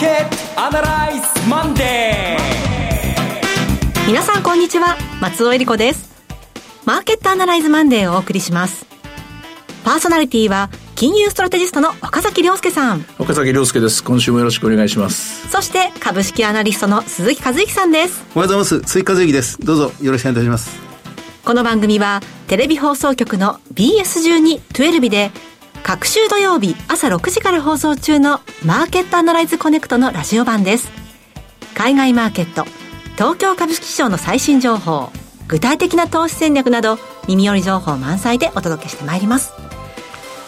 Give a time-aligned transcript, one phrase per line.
[0.00, 4.06] ケットアナライズマンデー。
[4.06, 6.10] 皆さんこんにちは松尾恵理子です。
[6.86, 8.86] マーケットアナライズマンデーをお送りします。
[9.84, 13.04] パーソナリティは金融ストラテジストの岡崎良介さん。
[13.18, 14.02] 岡崎良介です。
[14.02, 15.46] 今週もよろしくお願いします。
[15.50, 18.24] そして株式アナリストの鈴木一之さんです。
[18.34, 18.90] おはようございます。
[18.90, 19.60] 鈴木一之です。
[19.60, 20.80] どうぞよろしくお願いいたします。
[21.44, 25.30] この番組はテレビ放送局の BS12-12 で
[25.82, 30.90] 毎週土曜日朝6時から放送中のマーケットアナライズコネクトのラジオ版です。
[31.74, 32.64] 海外マーケット
[33.14, 35.10] 東京株式市場の最新情報
[35.48, 39.52] 具体的な投資戦略など耳寄り情報満載でお届けしてまいります。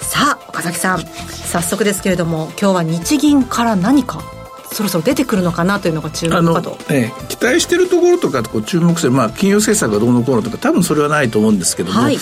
[0.01, 4.23] さあ岡崎さん早速ですけれども今日は日銀から何か
[4.73, 12.17] そろそろ出てくるのかなというのが注目かと、ええ、期待しているところとかこう注目してまあ、金融政策がどうのこうのとか多分それはないと思うんですけども、はい、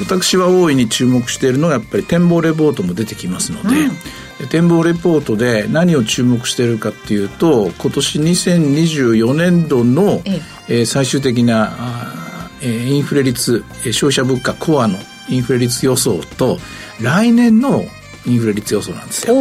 [0.00, 3.68] 私は大いに注目しているのがやっぱり展望レポートも出てきますので、
[4.40, 10.82] うん、展望レポートで何を注目しているかっていうと今年2024年度の、ええ。
[10.82, 16.58] ー、最終的なあ、えー、インフレ率消費者物価コアのインフレ率予想と
[17.00, 17.84] 来年の
[18.26, 19.34] インフレ率予想なんですよ。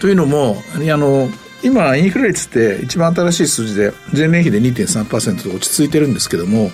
[0.00, 1.28] というのもあの
[1.62, 6.70] 今インフレ率って一番新しい数字で前年比で2.3%と落ち着いてるんですけども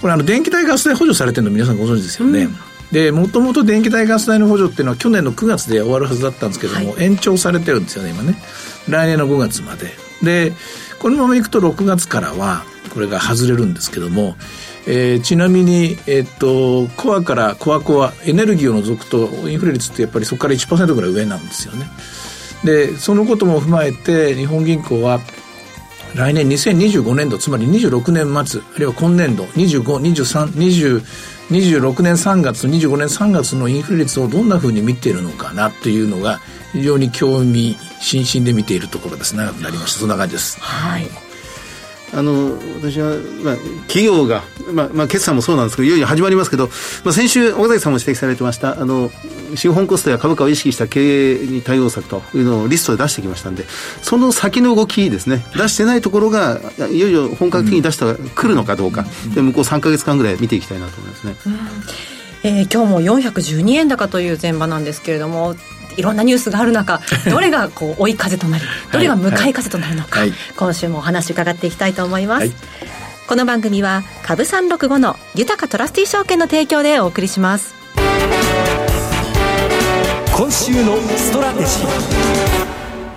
[0.00, 2.44] これあの電気代ガス代補助されてるの皆さんご存知ですよね。
[2.44, 2.54] うん、
[2.90, 8.36] でもともと電気代ガス代の補助っていうのは去年の9月で終わるはずだったんですけども、はい、延長されてるんですよね今ね
[8.88, 9.90] 来年の5月まで
[10.22, 10.52] で
[10.98, 14.36] このままいくと6月からはこれが外れるんですけども
[14.86, 21.86] えー、ちなみに、えっと、コアからコアコア、エネルギーを除くと、インフレ率ってやっぱりそこから1%ぐらい上なんですよね。
[22.64, 25.20] で、そのことも踏まえて、日本銀行は、
[26.14, 31.02] 来年2025年度、つまり26年末、あるいは今年度、25、23、20、
[31.50, 36.40] 26年3月、25年3月のインフレ率をどんなふうに見ているのかなというのが、
[36.72, 39.36] 非常に興味津々で見ているところです。
[39.36, 40.00] 長くなりました。
[40.00, 40.58] そんな感じです。
[40.60, 41.31] はい。
[42.14, 43.56] あの私は、まあ、
[43.86, 44.42] 企業が、
[44.72, 46.68] まあまあ、決算もそうなんですけどいよいよ始まりますけど、
[47.04, 49.10] まあ、先週岡崎さんも指摘されてましたあの
[49.56, 53.64] 資本コストや株価を意識した経営に対応策というのをリストで出してきましたんで
[54.02, 61.36] その先の動きですね出してないところがいよいよ本格的に出したら来るのかどうか、で向こう3か月間ぐらい見ていきたいなと思いますね。
[61.46, 61.58] うん
[62.44, 65.54] えー、今日も412円高という前場なんですけれども
[65.96, 70.30] いろんなニュースがある中 どれがこう追い風となりどれが向かい風となるのか、はい。
[70.30, 72.52] はい、今週もお話伺っていきたいと思います、はい、
[73.26, 77.74] この番組は株365の豊かトラスティ証券の提供でお送りします。
[80.34, 82.61] 今週のストラテジー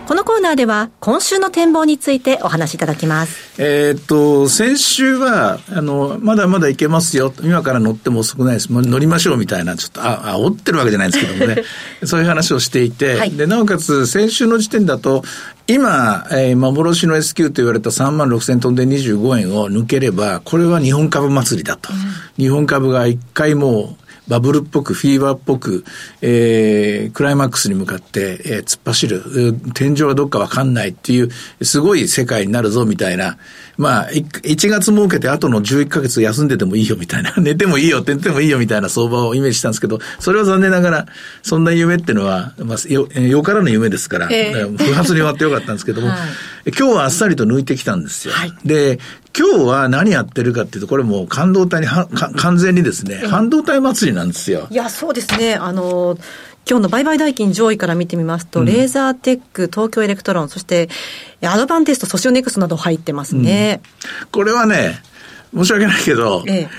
[0.07, 3.59] このコーナーでは今週の展望についてお話しいただきます。
[3.59, 7.33] えっと、先週は、あの、まだまだいけますよ。
[7.41, 8.67] 今から乗っても遅くないです。
[8.69, 11.63] 乗りましょうみたいな、ちょっと、あ、煽ってるわけじゃないんですけどもね。
[12.05, 15.23] そういう話をしていて、はい、で、なおかつ先週の時点だと、
[15.65, 21.89] 今、えー、幻の S q と言われた3万6千トンで25円を抜ければ、これは日本株祭りだと。
[21.91, 21.95] う
[22.41, 25.85] ん、日本株が一回もう、バブルっぽく、フィーバーっぽく、
[26.21, 29.23] えー、クライマックスに向かって、えー、突っ走る、
[29.73, 31.29] 天井がどっかわかんないっていう、
[31.61, 33.37] すごい世界になるぞみたいな、
[33.77, 41.05] まあ、1月儲けて後の11ヶ月休んでてもいいよみたいな、 寝てもいいよ、寝てもいいよみたいな相場をイメージしたんですけど、それは残念ながら、
[41.43, 46.19] そんな夢っていうのは、まあ、よ、よからぬ夢ですから、えー、不発に終わってよかったんですけども、 はい、
[46.67, 48.33] 今日はあっさりと抜いてきたんですよ。
[48.33, 48.99] はい、で、
[49.37, 54.67] 今日は何やってるかっていうと、これもう半導体には完全にですね、半導体祭りなんですよ。
[54.69, 55.55] いや、そうですね。
[55.55, 56.17] あの、
[56.67, 60.89] 今日の売買代金上位から見てみますと、うん、レーザーテック、東京エレクトロン、そして
[61.43, 63.81] アドバンテスト、ソシオネクストなど入ってますね。
[64.21, 64.99] うん、これはね、
[65.53, 66.69] 申し訳ないけど、ええ、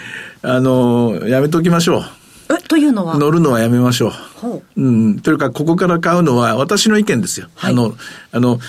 [0.42, 2.04] あの、やめときましょう。
[2.48, 3.16] え、というのは？
[3.16, 4.48] 乗るのはやめましょう。
[4.48, 5.20] ううん。
[5.20, 7.48] というか、ここから買うのは私の意見ですよ。
[7.54, 7.94] はい、あの、
[8.32, 8.60] あの、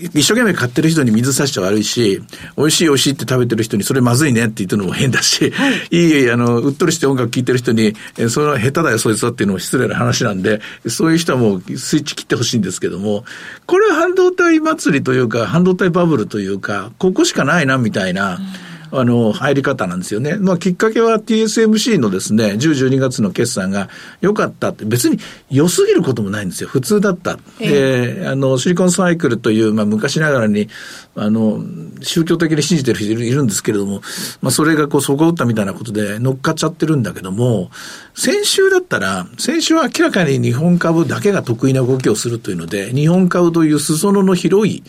[0.00, 2.20] 一生懸命買ってる人に水差しちゃ悪いし、
[2.56, 13.24] 美味しい美味しいって食べてる人にそれまずいねって言ってるのも変だし、はい、いい、あの、うっとりして音楽聴いてる人に、えそれは下手だよそいつはっていうのも失礼な話なんで、そういう人はもうスイッチ切ってほしいんですけども、
[13.66, 20.36] これは半導体祭りというか、半導体バブルというか、ここしかないなみたいな、うんあの、入り方なんですよね。
[20.36, 23.88] まあ、きっかけは TSMC のですね、10、12月の決算が
[24.20, 25.18] 良かったって、別に
[25.50, 26.68] 良すぎることもないんですよ。
[26.68, 27.38] 普通だった。
[27.60, 30.68] えー、あの、シリコンサイクルという、まあ、昔ながらに、
[31.14, 31.62] あの、
[32.00, 34.00] 宗教的に信じてる人いるんですけれども、
[34.40, 37.70] まあ、それがこう、底打ったみたいなことで乗っかっちゃってるんだけども、
[38.14, 44.82] 先週だったら、先週は明らかに日本株だけが得意な動きをするというので、日本株という裾野の広い、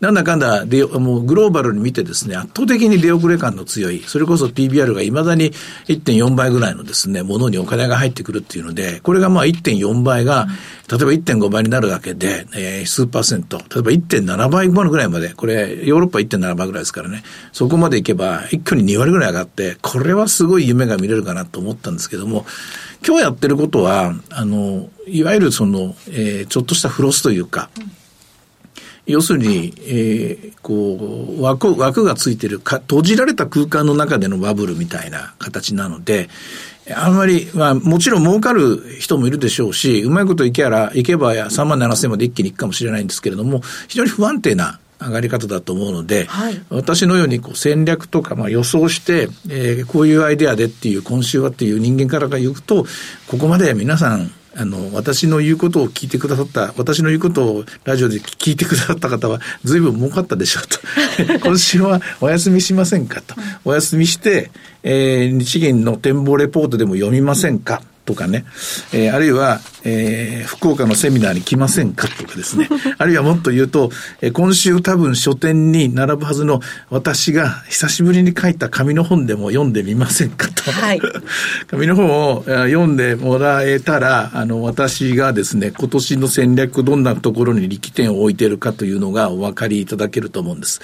[0.00, 0.64] なんだかんだ、
[0.98, 5.52] もうグローバルに見てですね、圧倒的に出遅れ感の強い、それこそ PBR が未だに
[5.86, 10.46] 1.4倍ぐらいのですね、ものにお金が入ってくるっていうので、これがまあ1.4倍が、
[10.90, 22.44] 例えば1.5倍になるだけで、えー、数パーセント、例えば1.7倍ぐらいまで、これ、ヨーロッパ1.7倍ぐらいですからね、そこまでいけば一挙に2割ぐらい上がって、これはすごい夢が見れるかなと思ったんですけども、
[23.06, 28.03] 今日やってることは、あの、いわゆるその、えー、ちょっとしたフロスというか、うん
[29.06, 30.96] 要するに、えー、こ
[31.38, 36.28] う、枠、枠がついてるか、閉じられた空間の中でのバブルみたいな形なので、
[36.94, 52.86] あんまり、まあ、もちろん儲かる人もいるでしょうし、うまいこといけば、いけば3万7千まで一気にいくかもしれないんですけれども、非常に不安定な上がり方だと思うので、はい、私のようにこう戦略とかまあ予想して、えー、こういうアイデアでっていう、今週はっていう人間からが言うと、
[53.28, 61.40] ここまで皆さん、あの、私の言うことを聞いてくださった、私の言うことをラジオで聞いてくださった方は、随分儲かったでしょうと。
[61.46, 63.34] 今週はお休みしませんかと。
[63.64, 64.50] お休みして、
[64.82, 68.44] えー、日銀の展望レポートでも読みませんかとかね、
[68.92, 72.68] えー、あるいは、えー、福岡のセミナーに来ませんかとかですね、
[72.98, 73.90] あるいはもっと言うと、
[74.20, 76.60] えー、今週多分書店に並ぶはずの
[76.90, 80.70] 私が久しぶりに書いた紙の本でも読んでみませんかと。
[80.70, 81.00] はい、
[81.70, 90.80] 紙の本を読んでもらえたら、あの、私がですね、今年の戦略どんなところに力点を置いているかというのがお分かりいただけると思うんです。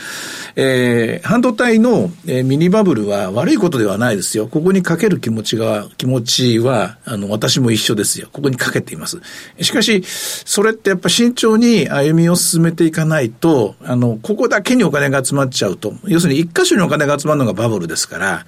[0.57, 4.47] えー、半導体の、えー、ミニバブルは悪いことではないですよ。
[4.47, 8.29] ここにかける気持ちが、気持ちは、あの、私も一緒ですよ。
[8.33, 9.21] ここにかけています。
[9.61, 18.47] しかし、それってやっぱ慎重に歩みを進めていかないと、あの、ここだけにお金が集まっちゃうと、要するに一箇所にお金が集まるのがバブルですから、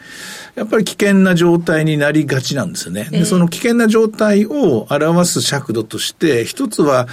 [0.54, 3.08] やっぱり危険な状態になりがちなんですよね。
[3.10, 7.08] で、その危険な状態を表す尺度として、一つは、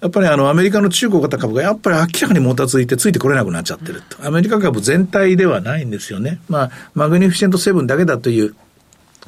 [0.00, 4.26] やっぱりあの、アメリカの中国型株がやっぱり明らかにもたついてついてこれなくなっちゃってると。
[4.26, 6.40] アメリカ株全体ではないんですよね。
[6.48, 8.54] まあ、マグニフィシェントセブンだけだという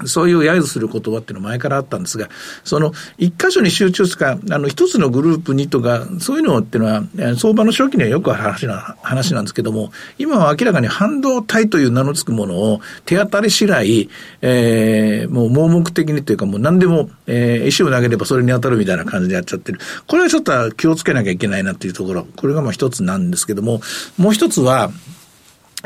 [0.05, 2.29] そういう揶揄する言葉っていうのは前からあったんですが、
[2.65, 7.03] その一箇所に集中するか、あの一つのグループにとか、そういうのっていうのは、
[7.37, 14.11] 相場の初期にはよくある話な話なんですけども、今は明らかに半導体という名の付くものを手当たり次第、
[14.43, 19.81] えー、もう盲目的にというかもう何でも、えー、石を投げればそれに当たるみたいな感じでやっちゃってる。
[20.07, 23.81] これはちょっと気をつけなきゃいけないなっていうところ、これがまあ一つなんですけども、
[24.19, 24.91] もう一つは、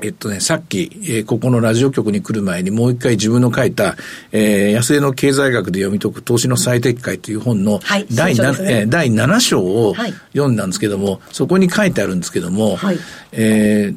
[0.02, 3.96] えっとね、さっき、えー、ここのラジオ局に来る前にもう一回自分の書いた、
[4.32, 7.80] えー、野生の経済学で読み解く投資の最適解という本の
[8.14, 9.94] 第,、はいねえー、第7章を
[10.32, 12.98] 読んだんですけども、はい、そこに書いてあるんですけども、はい、
[13.32, 13.96] えー、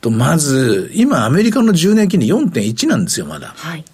[0.00, 3.48] と、まず、今アメリカの10年金利4.1なんですよ、まだ。
[3.48, 3.84] はい。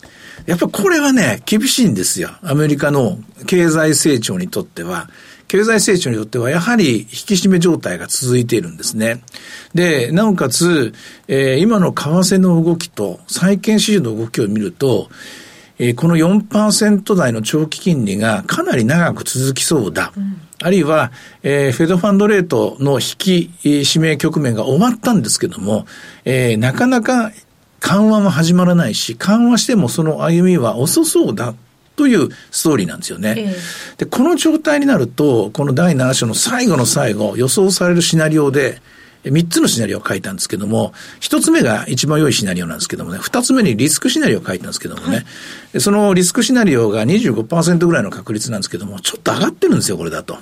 [0.46, 2.30] やっぱこれはね、厳しいんですよ。
[2.42, 5.08] アメリカの経済成長にとっては。
[5.48, 9.22] 経済成長によってはやはり引き締め状態が続いているんですね。
[9.74, 10.92] で、なおかつ、
[11.28, 15.08] えー、今の為替の動きと債券市場の動きを見ると、
[15.78, 20.12] えー、この4%台の長期金利がかなり長く続きそうだ。
[20.16, 21.12] うん、あるいは、
[21.42, 25.86] えー、フェドファンドレートの引き締め局面が終わったんですけども、
[26.24, 27.32] えー、なかなか
[27.80, 31.54] 緩和も始まらないし、緩和してもその歩みは遅そうだ
[31.96, 33.34] というストーリーなんですよね。
[33.36, 38.80] えー、で、この状態になると、この第7章の最後の最後、予想されるシナリオで、
[39.24, 45.22] 3つのシナリオを書いたんですけども、1つ目が一番良いシナリオなんですけどもね、2つ目にリスクシナリオを書いたんですけどもね、は
[45.74, 50.36] い、そのリスクシナリオが25%ぐらいの確率なんですけども、ちょっと上がってるんですよ、これだと。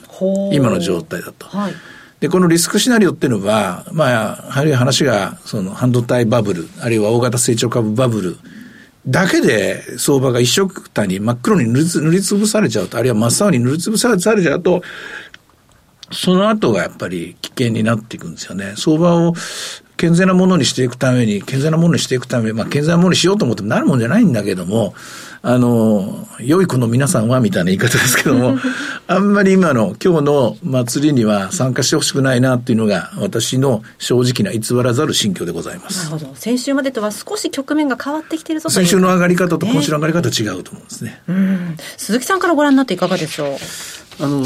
[0.53, 1.47] 今の状態だと。
[1.47, 1.75] はい
[2.23, 8.37] で、このリスクシナリオっていうのは、まあ、やはり話が、その半導体バブル、あるいは大型成長株バブル、
[9.07, 14.83] だけで相場が一緒くたに真っ黒に塗り塗りつぶされちゃうと、あるいは真っ青に塗りつぶされちゃうと、
[16.13, 18.75] その後がやっぱり危険になっていくんですよね。
[18.77, 19.35] 相場を
[19.97, 24.95] 健全なものにしていくために、健全なものにしていくために、まあ健全なものにしようと思ってもなるもんじゃないんだけども、
[25.45, 28.57] あの、良い子の皆さんはみたいな言い方ですけども、
[29.09, 36.05] あんまり今の今日の祭りには参加してほしくないなっていうのが私の正直な偽らざる心境でございます。
[36.11, 36.33] なるほど。
[36.37, 41.21] 先週までとは少し局面が変わってきてるぞ先週の上がり方と今週の上がり方違うと思うんですね。
[41.29, 41.77] うん。
[41.97, 43.59] 鈴木さんからご覧になっていかがでしょ
[44.21, 44.25] う？
[44.25, 44.45] あの、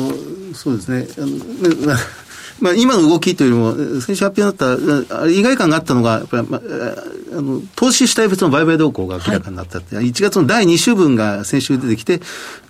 [0.55, 1.07] そうですね。
[1.19, 1.95] あの
[2.61, 6.61] まあ、今の動きというよりも、先週発表になった、意外感があったのが、やっぱり、まあ、
[7.33, 12.21] あの、投資主体別の売買動向が明らかになったって、はい、1月の第2週分が先週出てきて、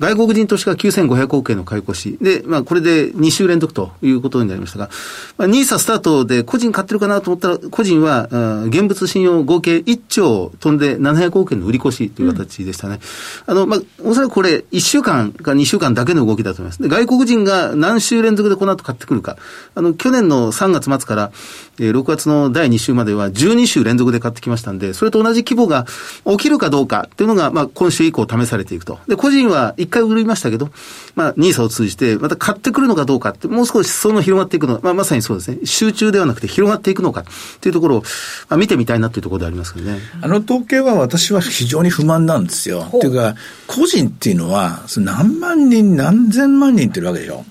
[0.01, 2.19] 外国人投資家9500億円の買い越し。
[2.21, 4.91] で、まあ、これで2週連続ということになりましたが、
[5.39, 8.29] まあ、ニーサスタートで個人買ってるかなと思ったら、個人は、
[8.67, 12.99] 現物信用合計1兆飛んで700億円の売り越しという形でしたね。
[13.47, 16.83] うん、あの、まあ、おそらくこれ、1週間か2週間だけの動きだと思います。
[16.83, 19.37] で、外国人が何週連続でこの後買ってくるか。
[19.77, 21.31] あの、去年の3月末から、
[21.79, 25.87] えー、6月の第2週までは12週連続で買ってきましたんで、それと同じ規模が
[26.25, 28.99] 起きるかどうかっていうのが、まあ、今週以降試されていくと。
[29.07, 30.71] で、個人は1回売りましたけど、
[31.15, 35.59] まあ、ニーサを通じて、また買ってくるのかどうかって、もう少し裾野広がっていくの、まあ、まさにそうですね。
[35.65, 37.25] 集中ではなくて広がっていくのかっ
[37.61, 38.03] ていうところを、
[38.49, 39.99] まあ、見てみたいなっていうところでありますけどね。
[40.23, 42.87] あの統計は私は非常に不満なんですよ。
[42.89, 43.35] っていうか、
[43.67, 47.45] 個人っていうのは、何万人、何千万人っているわけでしょ。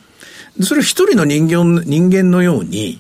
[0.62, 3.00] それ一人の人間、人間のように、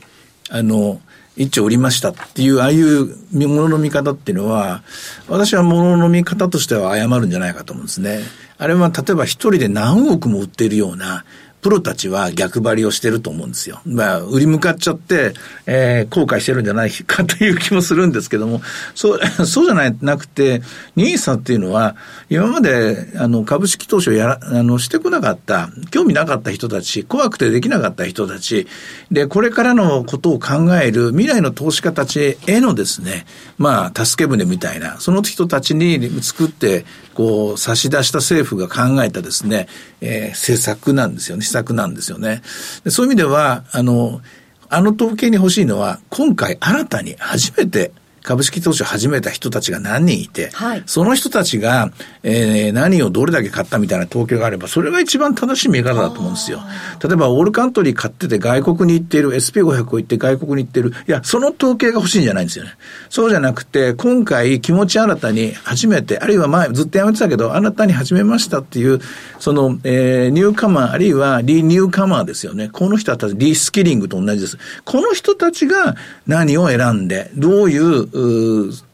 [0.49, 1.01] あの、
[1.37, 4.83] 一丁売りましたっていう、ああいうものの見方っていうのは、
[5.27, 8.21] 私はものの見方としては誤るんじゃないかと思うんですね。
[8.57, 11.25] あれは例えば一人で何億も売っているような、
[11.65, 13.81] プロたちは逆張りをしてると思うんですよ。
[13.87, 15.33] まあ、売り向かっちゃって、
[15.65, 18.61] えー、後悔してるんじゃないかという気もするんですけども、
[18.93, 20.61] そう、 そうじゃない、なくて、
[20.95, 21.95] ニーサっていうのは、
[22.29, 28.67] 今まで、あの、株式投資をやら、あの、してこなかった、興味なかった人たち、怖くてできなかった人たち、
[29.11, 33.25] で、これからのことを考える未来の投資家たちへのですね、
[33.57, 39.67] まあ、助け舟みたいな、その人たちに作って、こう、差し出した政府が考えたですね、
[40.01, 42.41] えー、政策なんですよね、策なんですよね。
[42.87, 44.21] そういう意味では、あの、
[44.69, 47.91] あの統計に欲しいのは、今回新たに初めて、
[48.25, 51.91] 株式投資を始めた人たちが何人いて、はい、その人たちが、
[52.23, 56.59] えー、何をどれだけ買ったみたいな統計があれば、それが一番正しい見方だと思うんですよ。
[57.03, 60.93] 例えば、オールカントリー買ってて外国に行っている、SP500 を行って外国に行っている。
[61.07, 62.71] いや、その統計が欲しいんじゃないんですよね。
[63.09, 68.99] そうじゃなくて、今回気持ち新たに初めて、あるいは前ずっとやめてたけど、新たに始めましたっていう、
[69.39, 72.69] その、えー、ニューカマー、あるいはリニューカマーですよね。
[72.69, 74.57] この人たち、リスキリングと同じです。
[74.83, 78.07] この人たちが何を選んで、どういう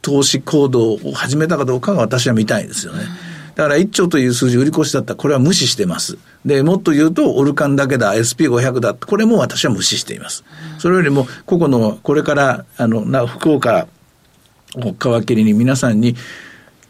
[0.01, 3.03] 投資行動を始めたかどうかが私は見たいですよね。
[3.55, 6.17] だから1兆という数字売り越しだったらこれは無視してます。
[6.45, 10.43] で、もっと言うとオルカンだけだ、SP500 だ、これも私は無視しています。
[10.79, 13.87] それよりも個々のこれからあのな福岡
[14.75, 16.15] を皮切りに皆さんに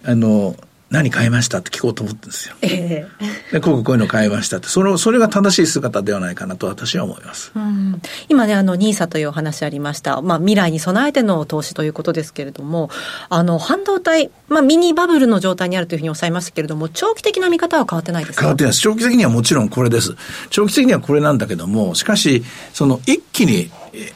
[0.06, 0.56] あの
[0.92, 1.60] 何買いました？
[1.60, 2.56] って聞こうと思ってるんですよ。
[2.62, 7.54] えー、で、こうこういうの買いましたって、その、それが正しい姿ではないかなと私は思います。
[7.56, 10.22] うん、今ね、あの、ニーサというお話ありました。
[10.22, 12.90] まあ、未来に備えての投資ということですけれども、
[13.30, 18.42] あの、半導体、まあ、ミニバブルの状態にあるというふうにおっしゃいましたけれども、長期的な見方は変わってないですか？
[18.42, 18.82] 変わってないです。
[18.82, 20.16] 長期的にはもちろんこれです。
[20.50, 22.44] 長期的にはこれなんだけども、しかし、
[22.74, 23.72] その一気に、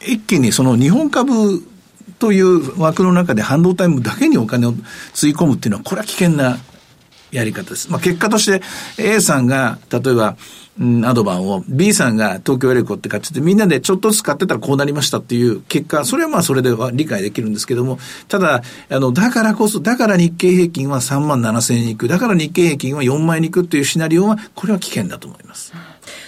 [0.05, 1.65] 一気にその日本株
[2.25, 4.74] という枠の中で半導体だけにお金を
[5.13, 6.58] つい込むっていうのは、これは危険な
[7.32, 7.91] やり方です。
[7.91, 8.63] まあ、結果として
[8.98, 10.36] A さんが、例えば、
[10.77, 25.74] アドバンを B さんが東京エレコって買ってて、みんなでちょっとずつ買ってたらこうなりましたっていう結果、それはまあそれでは理解できるんですけども、ただ、あの、だからこそ、だから日経平均は3万7千円に行く、だから日経平均は4万円に行くっていうシナリオは、これは危険だと思います。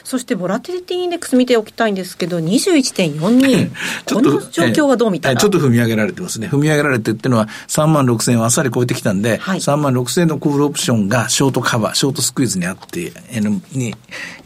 [0.04, 3.72] そしてボラティリティインデックス見ておきたいんですけど、21.42。
[4.08, 5.36] この状況はどう見たら？
[5.36, 6.48] ちょっと踏み上げられてますね。
[6.48, 13.96] 踏み上げられてっていうのは3万6千円をあっさり超えてきたんで、はい、3万6千円のコールオプションがショートカバー、ショートスクイズにあって、えー、に、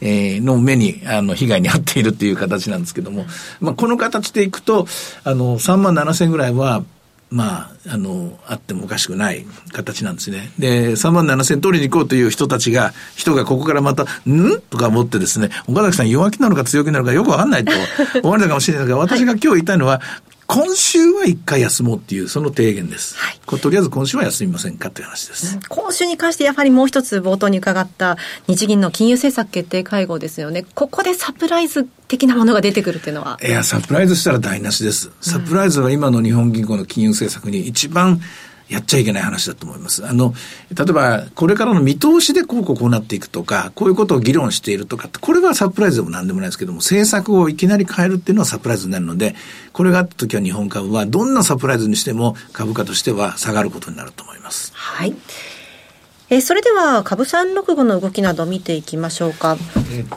[0.02, 3.24] えー、の目に、あの、被害に遭っているっていう形なんですけども、
[3.60, 4.86] まあ、この形でいくと、
[5.22, 6.82] あの、3万7千円ぐらいは、
[7.30, 10.50] まあ、あの、あってもおかしくない形なんですね。
[10.58, 14.60] で、3万7千取りに行こうという人たちが、人がここからまた、ん？
[14.68, 17.72] とか思ってですね、岡崎さん弱気なのか強気なのかよくわかんないと
[18.22, 20.02] 思われたかもしれないですが、私が今日言いたいのは、
[20.52, 23.16] 今週は一回休もうっていう、その提言です。
[23.16, 28.18] はい、とりあえず今週は休みませんかという話です、うん、今週に関してやはりもう一つ冒頭に伺った
[28.48, 30.64] 日銀の金融政策決定会合ですよね。
[30.74, 33.38] ここでサプライズ的なものが出てくるっていうのは？
[33.42, 35.10] いや、サプライズしたら台無しです。
[35.20, 38.20] サプライズは今の日本銀行の金融政策に一番、
[38.72, 40.06] やっちゃいけない話だと思います。
[40.06, 40.34] あの、
[40.74, 49.34] 例えば、これからの見通しでこうこうこうなっていくとか、こういうことを議論しているとかこれはサプライズでも何でもないですけども、政策をいきなり変えるっていうのはサプライズになるので、
[49.72, 54.72] これがあった時は日本株はどんなサプライズにしても株価としては下がることになると思います。
[54.74, 55.14] はい。
[56.30, 59.58] えそれでは株三六五の動きなど見ていきましょうか。
[59.92, 60.16] えー、っと、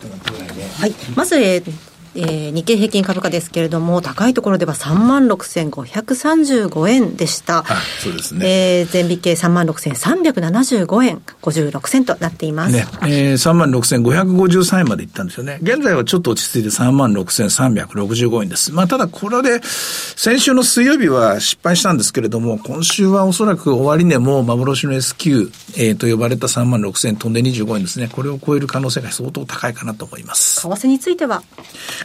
[0.80, 0.94] はい。
[1.14, 7.64] まず、えーえー、日経平均株価ですけれども、高いところでは3万6535円でした。
[8.00, 8.80] そうですね。
[8.80, 12.74] えー、前日計3万6375円56銭となっています。
[12.74, 15.60] ね、えー、3万6553円までいったんですよね。
[15.62, 18.72] 現在はちょっと落ち着いて3万6365円です。
[18.72, 28.10] まあ、ただこれで、先週の水曜日は失敗したんですけれども、今週はおそらく終値も幻の S q、えー、と呼ばれた3万6000円飛んで25円ですね。
[28.12, 30.62] これを超える可能性が相当高いかなと思います。
[30.62, 31.44] 為替については？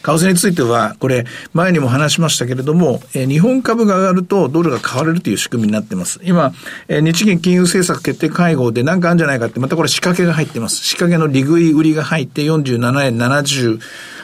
[0.02, 6.20] 為替については、これ、前にも話しましたけれども、えー、日本株が上がるとドルが買われるという仕組みになっています。
[6.22, 6.52] 今、
[6.88, 10.76] えー、日銀金融政策決定会合で何かあるんじゃないかって、またこれ仕掛けが入ってます。
[10.76, 13.80] 仕掛けの利食い売りが入って47円70、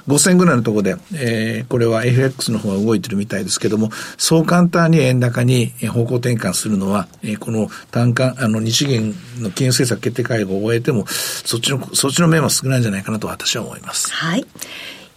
[0.08, 14.12] 5銭ぐらいのところで、えー、これは FX の方が動いてるみたいですけども、そう簡単に円高に方向転換するのは、えー、この単価、あの、日銀の金融政策決定会合を終えても、そっちの、そっちの面は少ないんじゃないかなと私は思います。
[14.12, 14.46] はい。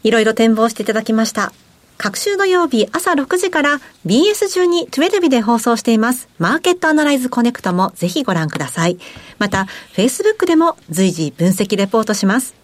[0.03, 1.51] いろいろ展望していただきました。
[1.98, 6.29] 毎週土曜日朝6時から BS12-12 で放送しています。
[6.38, 8.98] マーケットアナライズコネクトもぜひご覧ください。
[9.38, 12.56] また、Facebook でも随時分析レポートします。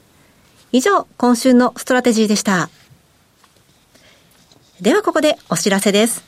[0.72, 2.70] 以上、今週のストラテジーでした。
[4.80, 6.24] ではここでお知らせです。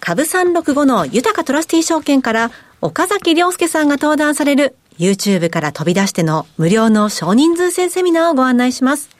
[0.00, 9.10] 株365の豊トラスティ証券から岡崎良介さんが登壇される YouTube から飛び出しての無料の少人数制セミナーをご案内します。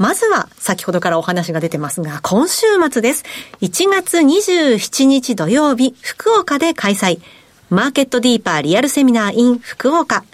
[0.00, 3.22] まずは、先ほどからお話が出てますが、今週末です。
[3.60, 7.20] 1月27日土曜日、福岡で開催。
[7.68, 10.24] マーケットディーパーリアルセミナー in 福岡。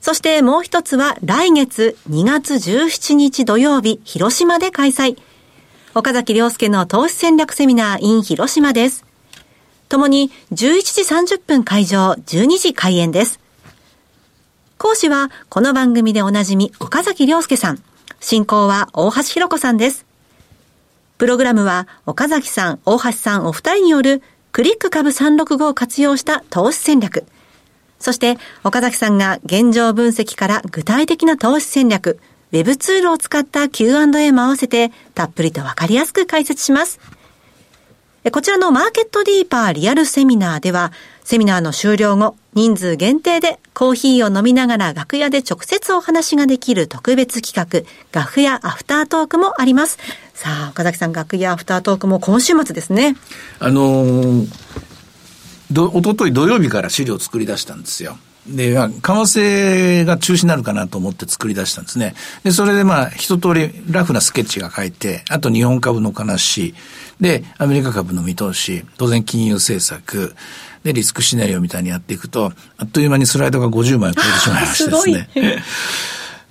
[0.00, 5.18] そしてもう一つは来月2月17日土曜日、広島で開催。
[5.94, 9.04] 岡崎良介の投資戦略セミナー in 広島です。
[9.90, 13.38] ともに11時30分会場、12時開演です。
[14.78, 17.82] 講師はこの番組でおなじみ岡崎良介さん。
[18.24, 20.06] 進行は大橋弘子さんです。
[21.18, 27.26] プログラムは岡崎さん、大橋さんお二人によるクリック株365を活用した投資戦略。
[27.98, 32.18] そして、岡崎さんが現状分析から具体的な投資戦略、
[32.50, 37.00] Web ツールを使った Q&A も合わせて、たっぷりとわかりやすく解説します。
[38.32, 40.92] こちらのマーケットディーパーリアルセミナーでは、
[41.24, 47.88] セミナーの終了後、人数限定でコーヒーを飲みながら楽屋で直接お話ができる特別企画、
[48.18, 49.98] 楽屋アフタートークもあります。
[50.32, 53.16] さあ、岡崎さん、楽屋アフタートークも今週末ですね。
[53.58, 54.48] あのー
[55.70, 58.16] ど、おととい土曜日から資料を作り出したんですよ。
[58.46, 62.14] で、為替が中止になるかなと思って作り出したんですね。
[62.42, 66.74] で、それでまあ、一通りラフなスケッチが書いて、あと日本株の話、
[67.20, 70.34] で、アメリカ株の見通し、当然金融政策、
[70.84, 75.62] で、リスクシナリオみたいにやっていくと、あっという間にスライドが50枚を超えてしまいましてですね。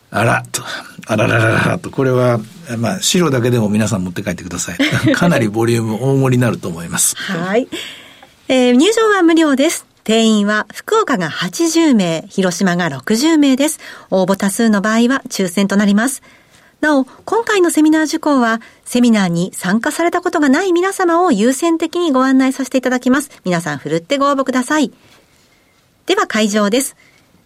[0.10, 0.64] あら、と、
[1.08, 2.40] あららららと、これは、
[2.78, 4.78] まあ、資料だけでも皆さん持って帰ってください。
[5.14, 7.16] かなりボリューム大盛りになると思います。
[7.16, 7.68] はい。
[8.48, 9.86] えー、入場は無料です。
[10.04, 13.80] 定員は福岡が80名、広島が60名です。
[14.12, 16.22] 応募多数の場合は抽選となります。
[16.84, 23.32] なお、今回のセミナー受講は、セミナーに参加されたことがない皆様を優先的にご案内させていただきます。
[23.46, 24.92] 皆さん、ふるってご応募ください。
[26.08, 26.98] では会場です。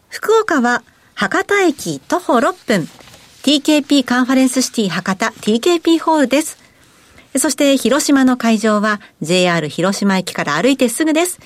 [0.09, 0.81] 福岡は、
[1.13, 2.89] 博多駅徒歩6分、
[3.43, 6.57] TKP カンファレンスシティ博多 TKP ホールです。
[7.37, 11.39] そして広島の会場は JR 広島駅から歩いてすぐです。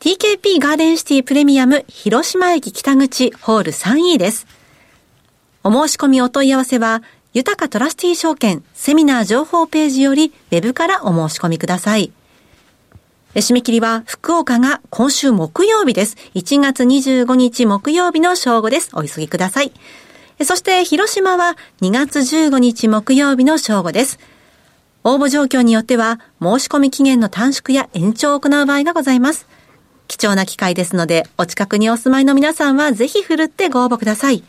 [0.00, 4.46] TKP ガーデンシティプレミアム広島駅北口ホール 3E です。
[5.62, 12.12] お申し込みお問い合わせは、豊かトラスティ証券セミナー情報ページよりウェブからお申し込みください。
[13.34, 16.16] 締め切りは福岡が今週木曜日です。
[16.34, 18.90] 1月25日木曜日の正午です。
[18.94, 19.72] お急ぎください。
[20.42, 24.18] そして広島は2月15日木曜日の正午です。
[25.02, 29.46] 応募状況によっては、申し込み期限の短縮や延長を行う場合がございます。
[30.08, 34.42] 貴重な機会ですので、お近くにお住まいの皆さんはぜひ振るってご応募ください。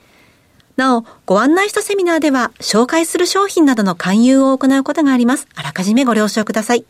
[0.81, 5.47] なお、ご案内したセミナーでは、紹介する商品などの勧誘を行うことがあります。
[5.53, 6.85] あらかじめご了承ください。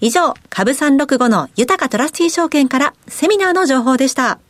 [0.00, 4.40] 以上、株365の豊かトラスティ証券からセミナーの情報でした。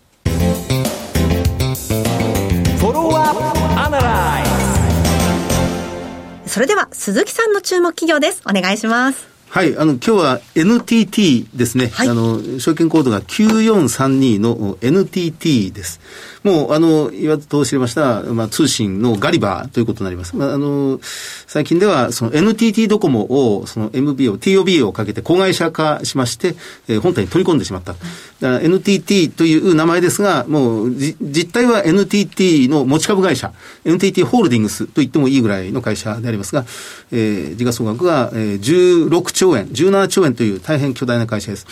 [6.46, 8.42] それでは、鈴木さんの注目企業です。
[8.48, 9.31] お願いします。
[9.50, 11.88] はい、あの、今日は NTT ですね。
[11.88, 16.00] はい、あの、証券コードが9432の NTT です。
[16.42, 20.37] もう、あの、言わずと知りました、まあ、通信のガリバーということになります。
[20.37, 20.98] まあ、あの、
[21.46, 26.55] 最近では、その NTT ドコモを、その MB を、TOB をかけて子会社化しまして、
[26.88, 27.94] えー、本体に取り込んでしまった。
[28.40, 33.53] NTT という名前ですが、もう、実態は NTT の持ち株会社、
[33.85, 36.64] NTT ホールディングスと言ってもいいぐらいの会社でありますが、
[37.12, 41.66] えー、時価総額が、えー、16兆円、17兆円という大変巨大な会社です。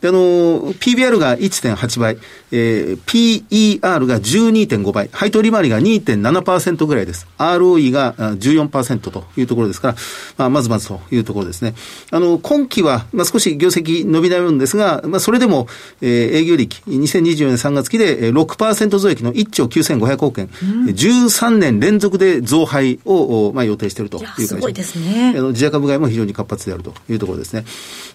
[0.00, 2.18] で、あの、PBR が1.8倍、
[2.52, 7.26] えー、PER が12.5倍、配当利回りが2.7%ぐらいです。
[7.38, 9.94] ROE が14%というところですから、
[10.38, 11.74] まあ、まずまずというところですね。
[12.10, 15.68] あの、今期は、まあ、少し業績伸び悩むんですが、まあ、それでも、
[16.00, 24.54] えー、営業利2024年3月期で6%増益の1兆9500億円、うん、13年連続で増配を、まあ、予定しているという会社。
[24.54, 25.34] すごいですね。
[25.36, 27.64] あの、自社株買いも非常に活発であるというところですね。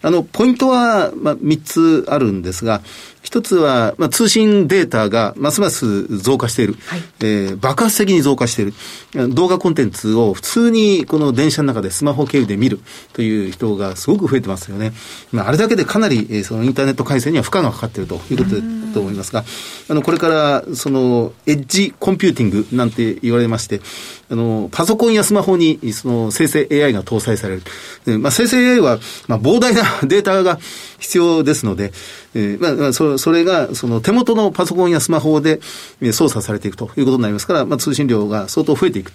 [0.01, 2.81] あの、ポイントは、まあ、3つあるんですが、
[3.25, 6.75] 一つは、まあ、通信データがますます増加している。
[6.85, 8.73] はい、えー、爆発的に増加している。
[9.33, 12.79] 動画コンテンツを普通にこの電車の中でスマホ経由で見る
[13.13, 14.93] という人がすごく増えてますよね。
[15.31, 18.61] まあ、あれだけでかなり、えー、そのインターネット回線には負荷がかかっているということだ
[18.93, 19.43] と思いますが、
[19.89, 23.81] あの、これから、その、エッジコンピューティングなんて言われまして、
[24.29, 27.59] あの、パソコンやスマホに、その、生成 AI が搭載され
[28.05, 28.19] る。
[28.19, 30.59] まあ、生成 AI は、まあ、膨大な データが
[30.99, 31.91] 必要ですので、
[32.35, 35.61] えー、まあ、そそれが、その手元のパソコンやスマホで
[36.11, 39.13] 操作されていくということになりますから、まあ、通信量が相当増えていく。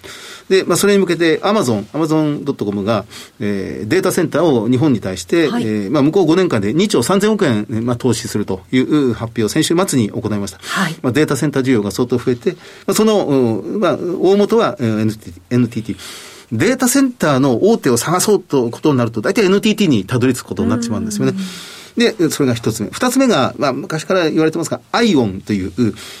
[0.49, 3.05] で、まあ、それに向けて、アマゾン、アマゾン .com が、
[3.39, 10.57] えー、データセンターを日本に対して、はい、えー、まあ、向こう5年間で2兆3000億円、まあ、投資するという発表を先週末に行いました。
[10.59, 12.57] はい、まあ、データセンター需要が相当増えて、ま
[12.87, 15.33] あ、その、まあ、大元は NTT。
[15.51, 15.95] NTT
[16.51, 21.33] データセンターの大手を探そうということになると、大体 NTT にたどり着くことになってしまうんですよね。
[21.97, 22.89] で、それが一つ目。
[22.89, 25.71] 二つ目が、まあ、昔から言われてますが、アイオンという、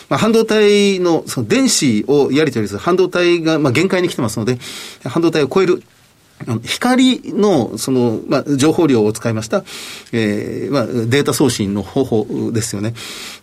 [0.09, 4.57] まあ、半導体の、その電子をやり取りする半導体が、まあ、限界に来てますので、
[5.03, 5.83] 半導体を超える
[6.63, 9.63] 光の、その、まあ、情報量を使いました、
[10.11, 12.93] えー、まあ、データ送信の方法ですよね。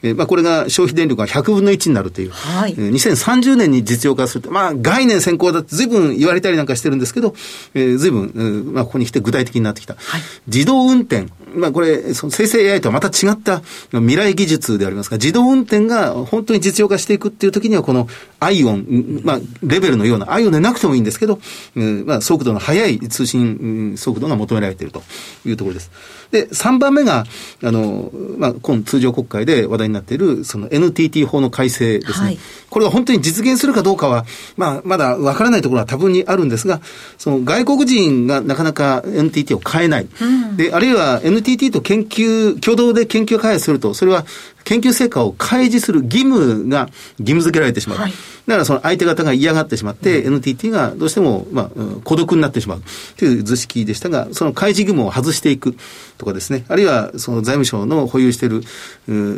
[0.02, 2.30] えー、まあ、これが消費電力が100分の1になるという。
[2.30, 2.74] はい。
[2.74, 7.34] 2030年に実用化すると、まあ、概念先行だって随分言われたりなんかしてるんですけど、
[7.74, 9.94] えー、随分、まあ、ここに来て具体的になってきた。
[9.94, 10.20] はい。
[10.46, 11.28] 自動運転。
[11.54, 18.08] まあ、これ、その生成 AI とはまた違った未来技術でありますが、自動運転が本当に実用化していくっていう時には、この
[18.40, 21.40] アイオン、まあ、レベルのような、アイオンでなくてもいいんですけど、
[21.76, 25.02] うん、まあ、速度の速い通信速度が求められていると
[25.44, 25.90] いうところです。
[26.30, 27.24] で、3番目が、
[27.62, 32.26] あの、まあ、今通常国会で話題になっている、その NTT 法の改正ですね。
[32.26, 32.38] はい、
[32.68, 36.80] これが本当に実現するかどうかは、まあ、まだわからないところは多分にあるんですが、
[37.16, 40.08] その外国人がなかなか NTT を変えない。
[40.20, 44.26] うん、で、あるいは NTT と研究、共同で研究開発すると、それは
[44.68, 47.98] 研究成果を開示する義務が義務付けられてしまう。
[47.98, 48.12] はい、
[48.46, 52.82] だからその相手方が嫌がってしまって、うん、NTT がどうしても、まあ、孤独になってしまう
[53.16, 55.74] という図式でしたが、その開示義務を外していく
[56.18, 58.62] とかですね、あるいはその財務省の保有している、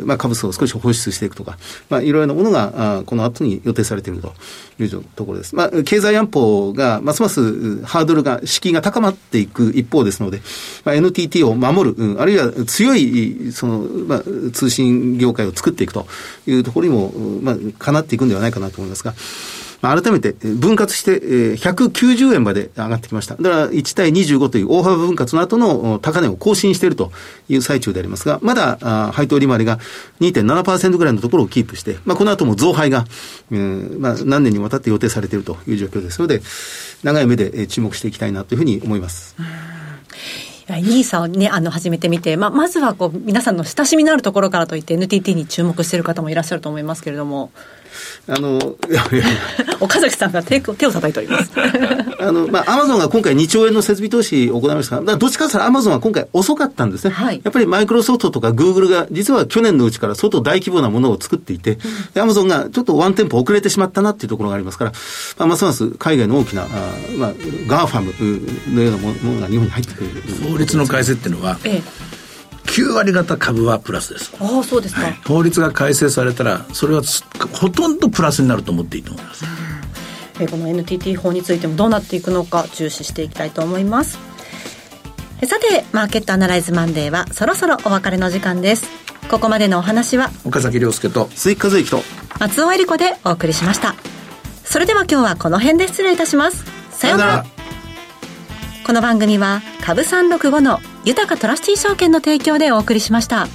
[0.05, 1.57] まあ、株数を少し放出していくとか、
[1.89, 4.33] まあ、いろいろなものが、あこの後に予定されていると
[4.79, 5.55] いうところです。
[5.55, 10.41] まあ、経済安保が、ますますハードルが、敷居が高まっていく一方ですので、
[10.83, 16.05] まあ、NTT を守る、うん、あるいは強い、その、まあ、通信業界を作っていくと
[16.45, 19.13] いうところにも、まあ、かなっていくんではないかなと思いますが、
[19.81, 21.17] まあ、改めて分割して、え、
[21.53, 23.35] 190円まで上がってきました。
[23.35, 27.11] だから1対25という大幅分割の後の高値を更新していると
[27.49, 29.79] いう最中でありますが、まだあ配当利回りが
[30.19, 33.05] 2.7%ぐらいのところをキープして、まあ、この後も増配が、
[33.51, 36.41] えまあ、何年にわたって予定されているという状況ですので、
[37.03, 39.35] 長い目で注目していきたいなというふうに思います。
[40.79, 47.51] ニーサをね、あの、始めてみて、まあ、まずはこう、皆さんの親しみのあるところからといって NTT に注目している方もいらっしゃると思いますけれども。
[48.27, 49.25] あの、いやいや
[49.79, 51.51] 岡崎さんが手手を叩いております。
[52.19, 57.11] あの、まあ、アマゾンが今回2兆円の設備投資を行いましたが、どっちかというとアマゾンは今回遅かったんですね。
[57.11, 61.79] はい、やっぱりマイクロソフトとかグーグルが、実は去年のうちから相当大規模なものを作っていて、
[62.15, 64.91] アマゾンがちょっとワンテンポ遅れてしまったなっていうところがありますから、
[65.37, 66.67] まあ、ますます海外の大きな、あ
[67.17, 67.33] まあ、
[67.67, 70.09] GAFAM のようなものが日本に入ってくる。
[70.49, 72.10] 法律の改正っていうのは、ええ
[72.71, 74.33] 9割方株はプラスです。
[74.39, 77.01] ああそうですか、はい、法律が改正されたらそれは
[77.51, 79.43] ほとんどプラスになると思っていいと思います、
[80.39, 84.17] えこの NTT 法についてもどうなっていくのか注視していきたいと思います。
[85.45, 88.85] さてマーケットアナライズマンデーはそろそろお別れの時間です。
[89.29, 92.03] ここまでのお話は岡崎亮介と鈴木和之と
[92.39, 93.95] 松尾恵理子でお送りしました。
[94.63, 96.63] それでは今日はこの辺で失礼いたします。
[96.91, 97.45] さようなら。
[98.85, 103.47] この番組は株365の豊かトラスティ証券の提供でお送りしました。